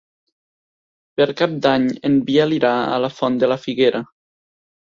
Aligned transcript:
Per 1.19 1.27
Cap 1.41 1.53
d'Any 1.67 1.85
en 2.09 2.17
Biel 2.31 2.57
irà 2.57 2.75
a 2.97 2.99
la 3.07 3.15
Font 3.19 3.39
de 3.45 3.51
la 3.55 3.63
Figuera. 3.67 4.07